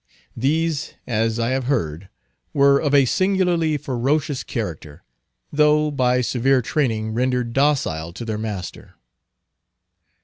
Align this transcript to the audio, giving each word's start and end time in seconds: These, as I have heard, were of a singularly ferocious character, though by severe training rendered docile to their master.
These, 0.35 0.95
as 1.05 1.37
I 1.39 1.49
have 1.49 1.65
heard, 1.65 2.09
were 2.55 2.79
of 2.81 2.91
a 2.91 3.05
singularly 3.05 3.77
ferocious 3.77 4.41
character, 4.43 5.03
though 5.53 5.91
by 5.91 6.21
severe 6.21 6.63
training 6.63 7.13
rendered 7.13 7.53
docile 7.53 8.11
to 8.13 8.25
their 8.25 8.39
master. 8.39 8.95